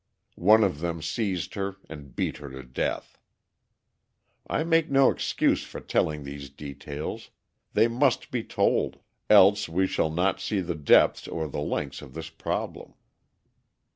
[0.41, 3.19] One of them seized her and beat her to death.
[4.47, 7.29] I make no excuse for telling these details;
[7.73, 8.97] they must be told,
[9.29, 12.95] else we shall not see the depths or the lengths of this problem.